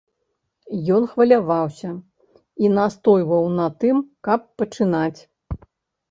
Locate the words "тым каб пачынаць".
3.83-5.21